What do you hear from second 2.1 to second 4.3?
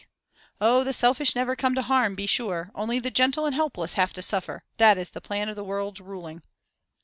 be sure! Only the gentle and helpless have to